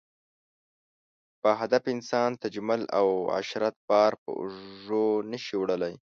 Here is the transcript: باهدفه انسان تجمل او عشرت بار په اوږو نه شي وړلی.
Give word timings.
باهدفه 1.43 1.89
انسان 1.95 2.31
تجمل 2.43 2.81
او 2.99 3.07
عشرت 3.39 3.75
بار 3.89 4.11
په 4.23 4.29
اوږو 4.39 5.05
نه 5.31 5.37
شي 5.45 5.55
وړلی. 5.57 5.93